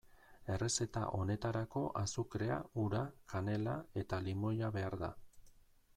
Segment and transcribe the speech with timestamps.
[0.53, 2.57] Errezeta honetarako azukrea,
[2.87, 3.05] ura,
[3.35, 5.15] kanela eta limoia behar da.